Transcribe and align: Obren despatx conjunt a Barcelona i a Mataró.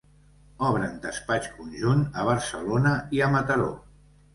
Obren 0.69 0.95
despatx 1.03 1.53
conjunt 1.59 2.03
a 2.09 2.27
Barcelona 2.33 2.99
i 3.21 3.27
a 3.29 3.33
Mataró. 3.39 3.75